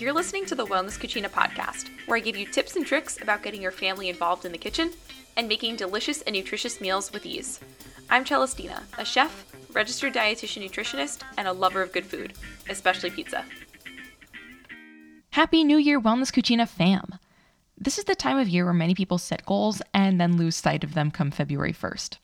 [0.00, 3.42] You're listening to the Wellness Cucina podcast, where I give you tips and tricks about
[3.42, 4.92] getting your family involved in the kitchen
[5.36, 7.58] and making delicious and nutritious meals with ease.
[8.08, 12.34] I'm Celestina, a chef, registered dietitian nutritionist, and a lover of good food,
[12.68, 13.44] especially pizza.
[15.30, 17.18] Happy New Year, Wellness Cucina fam!
[17.76, 20.84] This is the time of year where many people set goals and then lose sight
[20.84, 22.18] of them come February 1st.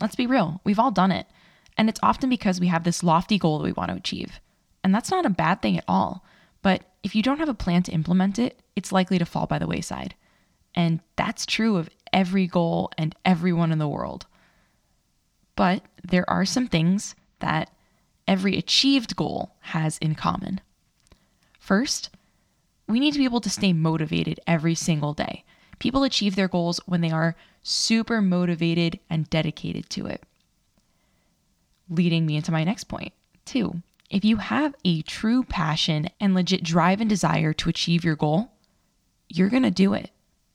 [0.00, 1.28] Let's be real, we've all done it.
[1.78, 4.40] And it's often because we have this lofty goal that we want to achieve.
[4.82, 6.24] And that's not a bad thing at all.
[6.62, 9.58] But if you don't have a plan to implement it, it's likely to fall by
[9.58, 10.14] the wayside.
[10.74, 14.26] And that's true of every goal and everyone in the world.
[15.56, 17.70] But there are some things that
[18.26, 20.60] every achieved goal has in common.
[21.58, 22.10] First,
[22.88, 25.44] we need to be able to stay motivated every single day.
[25.78, 30.22] People achieve their goals when they are super motivated and dedicated to it.
[31.88, 33.12] Leading me into my next point,
[33.44, 33.82] two.
[34.10, 38.50] If you have a true passion and legit drive and desire to achieve your goal,
[39.28, 40.10] you're going to do it.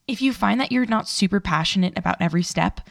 [0.08, 2.82] If you find that you're not super passionate about every step,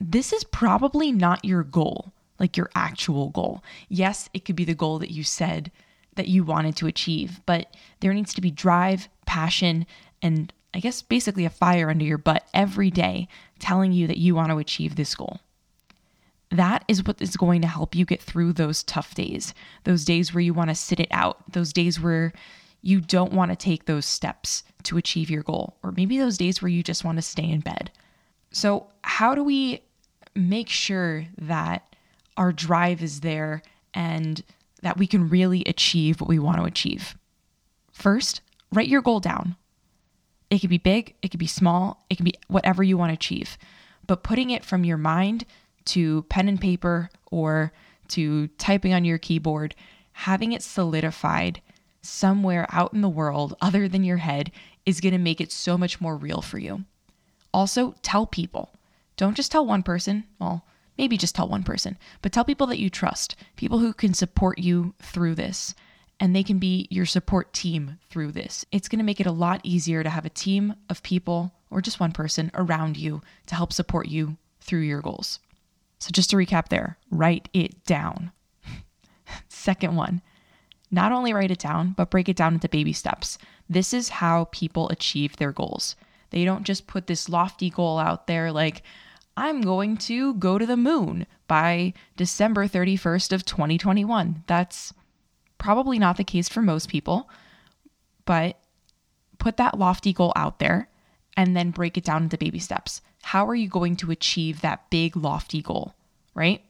[0.00, 3.64] this is probably not your goal, like your actual goal.
[3.88, 5.72] Yes, it could be the goal that you said
[6.14, 9.86] that you wanted to achieve, but there needs to be drive, passion,
[10.22, 13.26] and I guess basically a fire under your butt every day
[13.58, 15.40] telling you that you want to achieve this goal
[16.52, 20.34] that is what is going to help you get through those tough days, those days
[20.34, 22.32] where you want to sit it out, those days where
[22.82, 26.60] you don't want to take those steps to achieve your goal, or maybe those days
[26.60, 27.90] where you just want to stay in bed.
[28.50, 29.82] So, how do we
[30.34, 31.96] make sure that
[32.36, 33.62] our drive is there
[33.94, 34.42] and
[34.82, 37.16] that we can really achieve what we want to achieve?
[37.92, 38.42] First,
[38.72, 39.56] write your goal down.
[40.50, 43.14] It could be big, it could be small, it can be whatever you want to
[43.14, 43.56] achieve.
[44.06, 45.46] But putting it from your mind
[45.86, 47.72] to pen and paper or
[48.08, 49.74] to typing on your keyboard,
[50.12, 51.60] having it solidified
[52.02, 54.50] somewhere out in the world other than your head
[54.84, 56.84] is going to make it so much more real for you.
[57.54, 58.70] Also, tell people.
[59.16, 60.24] Don't just tell one person.
[60.38, 60.64] Well,
[60.98, 64.58] maybe just tell one person, but tell people that you trust, people who can support
[64.58, 65.74] you through this,
[66.20, 68.64] and they can be your support team through this.
[68.70, 71.80] It's going to make it a lot easier to have a team of people or
[71.80, 75.40] just one person around you to help support you through your goals.
[76.02, 78.32] So, just to recap there, write it down.
[79.48, 80.20] Second one,
[80.90, 83.38] not only write it down, but break it down into baby steps.
[83.70, 85.94] This is how people achieve their goals.
[86.30, 88.82] They don't just put this lofty goal out there like,
[89.36, 94.42] I'm going to go to the moon by December 31st of 2021.
[94.48, 94.92] That's
[95.56, 97.30] probably not the case for most people,
[98.24, 98.58] but
[99.38, 100.88] put that lofty goal out there
[101.36, 103.00] and then break it down into baby steps.
[103.22, 105.94] How are you going to achieve that big, lofty goal,
[106.34, 106.62] right?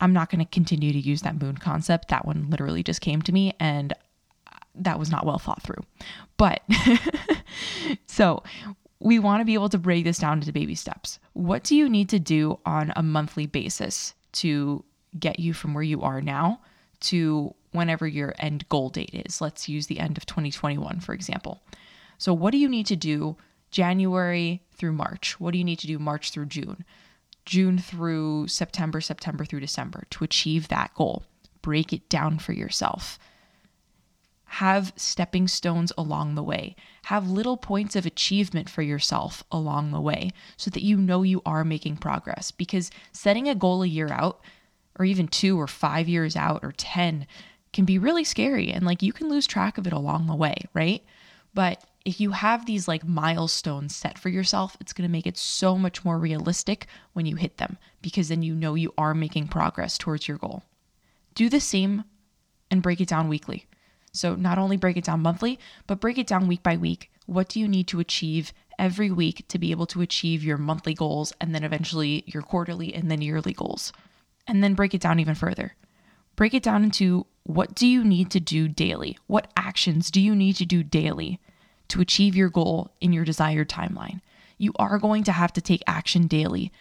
[0.00, 2.08] I'm not going to continue to use that moon concept.
[2.08, 3.94] That one literally just came to me and
[4.74, 5.82] that was not well thought through.
[6.36, 6.62] But
[8.06, 8.42] so
[8.98, 11.18] we want to be able to break this down into baby steps.
[11.34, 14.84] What do you need to do on a monthly basis to
[15.18, 16.60] get you from where you are now
[17.00, 19.40] to whenever your end goal date is?
[19.40, 21.62] Let's use the end of 2021, for example.
[22.22, 23.36] So, what do you need to do
[23.72, 25.40] January through March?
[25.40, 26.84] What do you need to do March through June?
[27.44, 31.24] June through September, September through December to achieve that goal.
[31.62, 33.18] Break it down for yourself.
[34.44, 36.76] Have stepping stones along the way.
[37.06, 41.42] Have little points of achievement for yourself along the way so that you know you
[41.44, 42.52] are making progress.
[42.52, 44.40] Because setting a goal a year out,
[44.96, 47.26] or even two or five years out, or 10,
[47.72, 48.70] can be really scary.
[48.70, 51.02] And like you can lose track of it along the way, right?
[51.52, 55.38] But if you have these like milestones set for yourself, it's going to make it
[55.38, 59.48] so much more realistic when you hit them because then you know you are making
[59.48, 60.64] progress towards your goal.
[61.34, 62.04] Do the same
[62.70, 63.66] and break it down weekly.
[64.12, 67.10] So, not only break it down monthly, but break it down week by week.
[67.26, 70.92] What do you need to achieve every week to be able to achieve your monthly
[70.92, 73.92] goals and then eventually your quarterly and then yearly goals?
[74.46, 75.76] And then break it down even further.
[76.36, 79.18] Break it down into what do you need to do daily?
[79.28, 81.40] What actions do you need to do daily
[81.88, 84.20] to achieve your goal in your desired timeline.
[84.58, 86.72] You are going to have to take action daily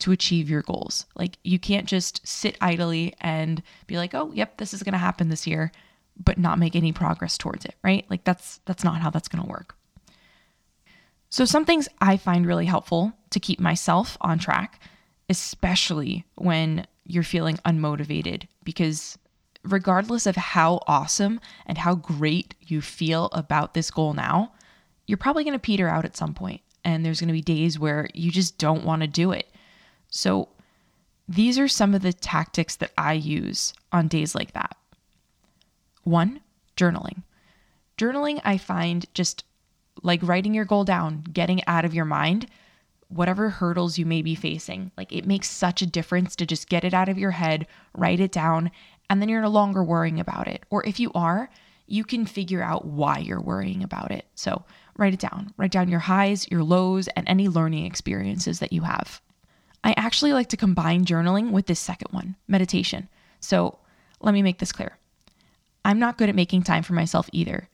[0.00, 1.06] to achieve your goals.
[1.14, 4.98] Like you can't just sit idly and be like, "Oh, yep, this is going to
[4.98, 5.72] happen this year,"
[6.22, 8.04] but not make any progress towards it, right?
[8.10, 9.76] Like that's that's not how that's going to work.
[11.30, 14.80] So some things I find really helpful to keep myself on track,
[15.28, 19.18] especially when you're feeling unmotivated because
[19.64, 24.52] regardless of how awesome and how great you feel about this goal now,
[25.06, 27.78] you're probably going to peter out at some point, and there's going to be days
[27.78, 29.48] where you just don't want to do it.
[30.08, 30.48] So,
[31.26, 34.76] these are some of the tactics that I use on days like that.
[36.02, 36.40] One,
[36.76, 37.22] journaling.
[37.96, 39.44] Journaling, I find just
[40.02, 42.46] like writing your goal down, getting out of your mind,
[43.08, 44.90] whatever hurdles you may be facing.
[44.96, 48.20] Like it makes such a difference to just get it out of your head, write
[48.20, 48.70] it down,
[49.10, 50.62] and then you're no longer worrying about it.
[50.70, 51.50] Or if you are,
[51.86, 54.26] you can figure out why you're worrying about it.
[54.34, 54.64] So
[54.96, 55.52] write it down.
[55.56, 59.20] Write down your highs, your lows, and any learning experiences that you have.
[59.82, 63.08] I actually like to combine journaling with this second one, meditation.
[63.40, 63.78] So
[64.20, 64.96] let me make this clear.
[65.84, 67.68] I'm not good at making time for myself either,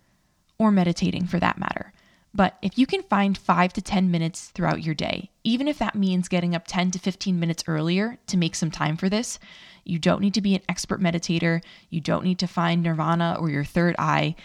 [0.59, 1.93] or meditating for that matter.
[2.33, 5.97] But if you can find five to 10 minutes throughout your day, even if that
[5.97, 9.39] means getting up 10 to 15 minutes earlier to make some time for this,
[9.85, 11.63] you don't need to be an expert meditator.
[11.89, 14.37] You don't need to find nirvana or your third eye.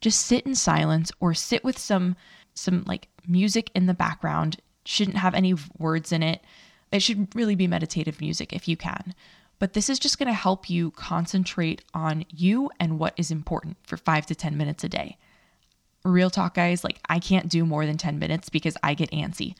[0.00, 2.16] Just sit in silence or sit with some
[2.54, 4.58] some like music in the background.
[4.86, 6.42] Shouldn't have any words in it.
[6.92, 9.14] It should really be meditative music if you can.
[9.58, 13.76] But this is just going to help you concentrate on you and what is important
[13.82, 15.16] for 5 to 10 minutes a day
[16.04, 19.54] real talk, guys, like I can't do more than 10 minutes because I get antsy.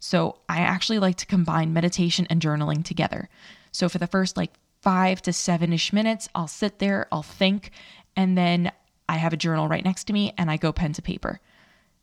[0.00, 3.28] So I actually like to combine meditation and journaling together.
[3.72, 7.72] So for the first like five to seven ish minutes, I'll sit there, I'll think,
[8.16, 8.72] and then
[9.08, 11.40] I have a journal right next to me and I go pen to paper.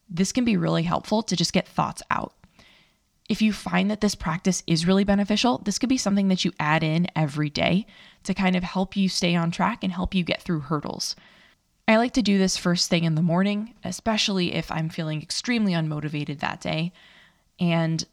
[0.10, 2.34] This can be really helpful to just get thoughts out.
[3.28, 6.52] If you find that this practice is really beneficial, this could be something that you
[6.60, 7.88] add in every day
[8.24, 11.16] to kind of help you stay on track and help you get through hurdles.
[11.88, 15.74] I like to do this first thing in the morning, especially if I'm feeling extremely
[15.74, 16.92] unmotivated that day,
[17.60, 18.04] and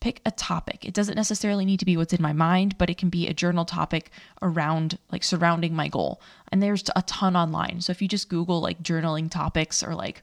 [0.00, 0.84] pick a topic.
[0.84, 3.34] It doesn't necessarily need to be what's in my mind, but it can be a
[3.34, 4.10] journal topic
[4.42, 6.20] around like surrounding my goal.
[6.50, 7.80] And there's a ton online.
[7.80, 10.22] So if you just Google like journaling topics or like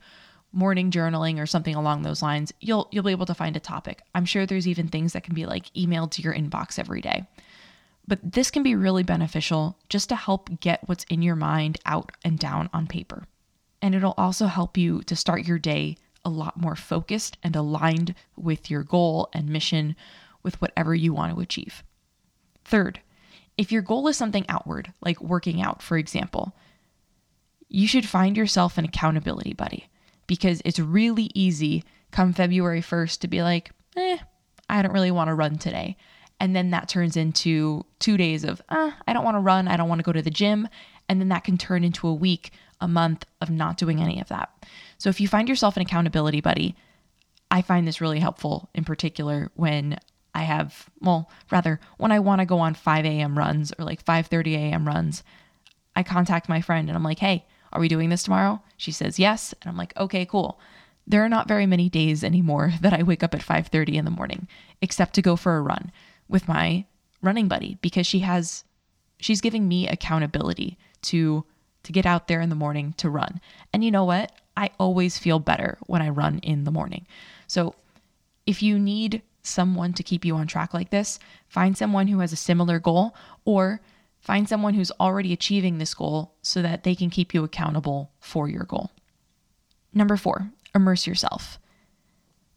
[0.51, 4.01] morning journaling or something along those lines, you'll you'll be able to find a topic.
[4.13, 7.25] I'm sure there's even things that can be like emailed to your inbox every day.
[8.07, 12.11] But this can be really beneficial just to help get what's in your mind out
[12.23, 13.25] and down on paper.
[13.81, 18.15] And it'll also help you to start your day a lot more focused and aligned
[18.35, 19.95] with your goal and mission
[20.43, 21.83] with whatever you want to achieve.
[22.63, 22.99] Third,
[23.57, 26.55] if your goal is something outward, like working out, for example,
[27.69, 29.87] you should find yourself an accountability buddy
[30.27, 34.17] because it's really easy come February 1st to be like, eh,
[34.69, 35.97] I don't really want to run today.
[36.39, 39.77] And then that turns into two days of, uh, I don't want to run, I
[39.77, 40.67] don't want to go to the gym.
[41.07, 42.51] And then that can turn into a week,
[42.81, 44.49] a month of not doing any of that.
[44.97, 46.75] So if you find yourself an accountability buddy,
[47.51, 49.97] I find this really helpful in particular when
[50.33, 53.37] I have, well, rather when I want to go on 5 a.m.
[53.37, 54.85] runs or like 5:30 a.m.
[54.85, 55.23] runs,
[55.95, 59.17] I contact my friend and I'm like, "Hey, are we doing this tomorrow?" She says
[59.17, 60.59] yes, and I'm like, "Okay, cool."
[61.07, 64.11] There are not very many days anymore that I wake up at 5:30 in the
[64.11, 64.49] morning
[64.81, 65.91] except to go for a run
[66.27, 66.85] with my
[67.21, 68.63] running buddy because she has
[69.19, 71.45] she's giving me accountability to
[71.83, 73.39] to get out there in the morning to run.
[73.71, 74.31] And you know what?
[74.57, 77.05] I always feel better when I run in the morning.
[77.47, 77.75] So
[78.45, 82.33] if you need someone to keep you on track like this, find someone who has
[82.33, 83.81] a similar goal or
[84.19, 88.49] find someone who's already achieving this goal so that they can keep you accountable for
[88.49, 88.89] your goal.
[89.93, 91.59] Number 4, immerse yourself.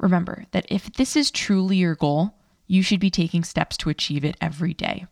[0.00, 2.34] Remember that if this is truly your goal,
[2.68, 5.06] you should be taking steps to achieve it every day.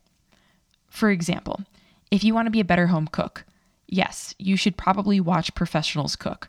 [0.88, 1.62] For example,
[2.10, 3.44] if you want to be a better home cook,
[3.88, 6.48] yes, you should probably watch professionals cook,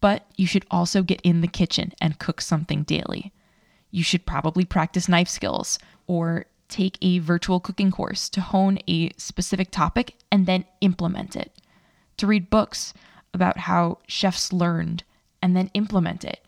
[0.00, 3.32] but you should also get in the kitchen and cook something daily.
[3.90, 9.10] You should probably practice knife skills or take a virtual cooking course to hone a
[9.16, 11.52] specific topic and then implement it.
[12.18, 12.94] To read books
[13.32, 15.04] about how chefs learned
[15.42, 16.44] and then implement it,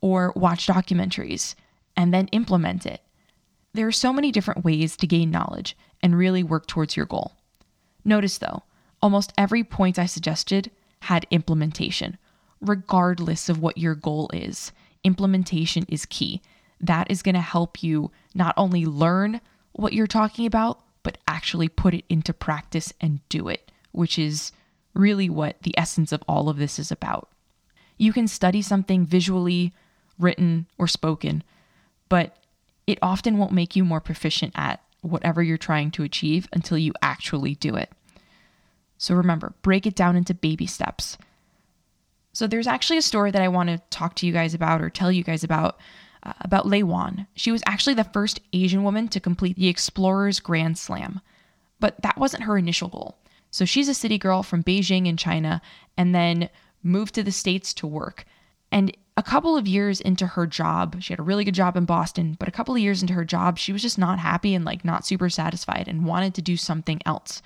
[0.00, 1.54] or watch documentaries
[1.96, 3.02] and then implement it.
[3.74, 7.32] There are so many different ways to gain knowledge and really work towards your goal.
[8.04, 8.62] Notice though,
[9.02, 10.70] almost every point I suggested
[11.02, 12.18] had implementation.
[12.60, 14.72] Regardless of what your goal is,
[15.04, 16.42] implementation is key.
[16.80, 19.40] That is going to help you not only learn
[19.72, 24.52] what you're talking about, but actually put it into practice and do it, which is
[24.94, 27.28] really what the essence of all of this is about.
[27.96, 29.72] You can study something visually,
[30.18, 31.42] written, or spoken,
[32.08, 32.36] but
[32.88, 36.94] it often won't make you more proficient at whatever you're trying to achieve until you
[37.02, 37.92] actually do it.
[38.96, 41.18] So remember, break it down into baby steps.
[42.32, 44.88] So there's actually a story that I want to talk to you guys about or
[44.88, 45.78] tell you guys about
[46.22, 47.26] uh, about Lei Wang.
[47.34, 51.20] She was actually the first Asian woman to complete the Explorers Grand Slam,
[51.78, 53.18] but that wasn't her initial goal.
[53.50, 55.60] So she's a city girl from Beijing in China
[55.96, 56.48] and then
[56.82, 58.24] moved to the States to work.
[58.72, 61.84] And a couple of years into her job, she had a really good job in
[61.84, 64.64] Boston, but a couple of years into her job, she was just not happy and
[64.64, 67.42] like not super satisfied and wanted to do something else.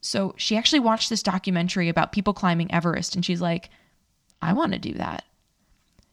[0.00, 3.68] So she actually watched this documentary about people climbing Everest and she's like,
[4.40, 5.26] I want to do that.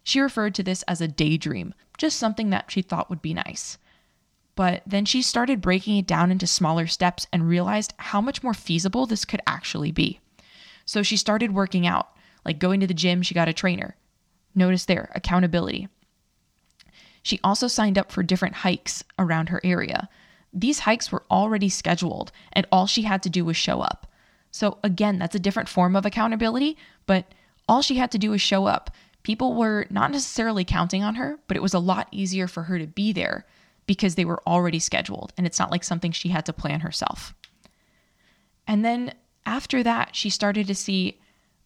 [0.04, 3.78] She referred to this as a daydream, just something that she thought would be nice.
[4.58, 8.54] But then she started breaking it down into smaller steps and realized how much more
[8.54, 10.20] feasible this could actually be.
[10.84, 12.10] So she started working out,
[12.44, 13.96] like going to the gym, she got a trainer.
[14.60, 15.88] Notice there, accountability.
[17.24, 20.10] She also signed up for different hikes around her area.
[20.52, 24.06] These hikes were already scheduled, and all she had to do was show up.
[24.52, 27.34] So, again, that's a different form of accountability, but
[27.70, 28.92] all she had to do was show up.
[29.24, 32.80] People were not necessarily counting on her, but it was a lot easier for her
[32.80, 33.46] to be there
[33.86, 37.34] because they were already scheduled, and it's not like something she had to plan herself.
[38.68, 39.14] And then
[39.46, 41.22] after that, she started to see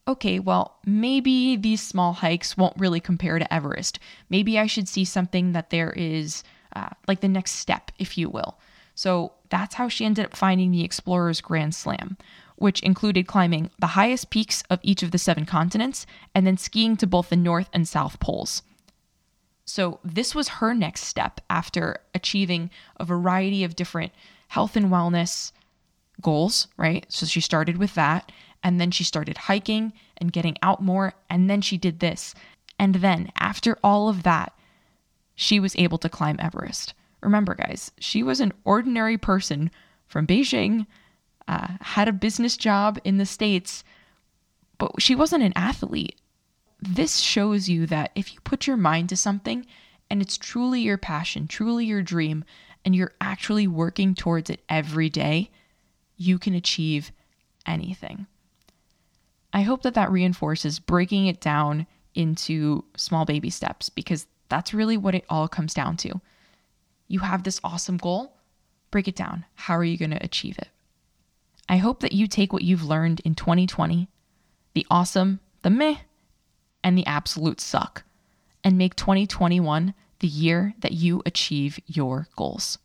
[0.07, 3.99] okay, well, maybe these small hikes won't really compare to Everest.
[4.29, 6.43] Maybe I should see something that there is
[6.75, 8.57] uh, like the next step, if you will.
[8.95, 12.17] So that's how she ended up finding the Explorer's Grand Slam,
[12.55, 16.05] which included climbing the highest peaks of each of the seven continents
[16.35, 18.61] and then skiing to both the North and South Poles.
[19.65, 24.11] So, this was her next step after achieving a variety of different
[24.49, 25.53] health and wellness
[26.21, 27.05] goals, right?
[27.07, 28.29] So, she started with that.
[28.63, 31.13] And then she started hiking and getting out more.
[31.29, 32.33] And then she did this.
[32.79, 34.53] And then, after all of that,
[35.35, 36.93] she was able to climb Everest.
[37.21, 39.71] Remember, guys, she was an ordinary person
[40.07, 40.85] from Beijing,
[41.47, 43.83] uh, had a business job in the States,
[44.77, 46.19] but she wasn't an athlete.
[46.81, 49.65] This shows you that if you put your mind to something
[50.09, 52.43] and it's truly your passion, truly your dream,
[52.85, 55.49] and you're actually working towards it every day,
[56.17, 57.11] you can achieve
[57.65, 58.27] anything.
[59.53, 64.97] I hope that that reinforces breaking it down into small baby steps because that's really
[64.97, 66.19] what it all comes down to.
[67.07, 68.35] You have this awesome goal,
[68.91, 69.45] break it down.
[69.55, 70.69] How are you going to achieve it?
[71.69, 74.09] I hope that you take what you've learned in 2020,
[74.73, 75.97] the awesome, the meh,
[76.83, 78.03] and the absolute suck,
[78.63, 82.77] and make 2021 the year that you achieve your goals.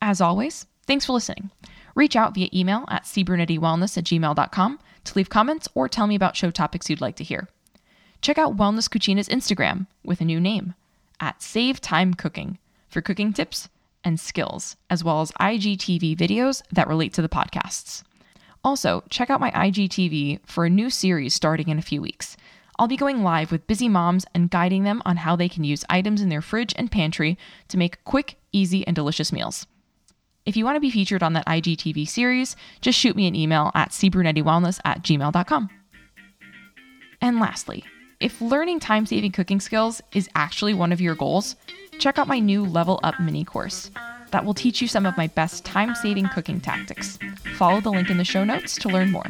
[0.00, 1.50] As always, thanks for listening.
[1.94, 6.36] Reach out via email at cbrunettywellness at gmail.com to leave comments or tell me about
[6.36, 7.48] show topics you'd like to hear.
[8.20, 10.74] Check out Wellness Cucina's Instagram with a new name
[11.20, 12.58] at Save Time Cooking
[12.88, 13.68] for cooking tips
[14.04, 18.02] and skills, as well as IGTV videos that relate to the podcasts.
[18.64, 22.36] Also, check out my IGTV for a new series starting in a few weeks.
[22.78, 25.84] I'll be going live with busy moms and guiding them on how they can use
[25.90, 27.36] items in their fridge and pantry
[27.68, 29.66] to make quick, easy, and delicious meals.
[30.44, 33.70] If you want to be featured on that IGTV series, just shoot me an email
[33.74, 35.70] at cbrunettywellness at gmail.com.
[37.20, 37.84] And lastly,
[38.18, 41.54] if learning time saving cooking skills is actually one of your goals,
[42.00, 43.92] check out my new Level Up mini course
[44.32, 47.18] that will teach you some of my best time saving cooking tactics.
[47.56, 49.26] Follow the link in the show notes to learn more.